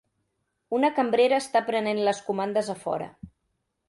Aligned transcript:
Una 0.77 0.89
cambrera 0.99 1.37
està 1.45 1.61
prenent 1.67 2.01
les 2.07 2.21
comandes 2.31 2.71
a 2.75 2.77
fora. 2.87 3.11